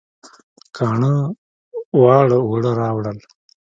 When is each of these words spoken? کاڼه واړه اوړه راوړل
کاڼه 0.75 1.13
واړه 2.01 2.37
اوړه 2.45 2.71
راوړل 2.81 3.17